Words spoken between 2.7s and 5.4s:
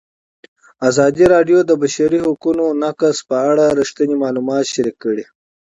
نقض په اړه رښتیني معلومات شریک کړي.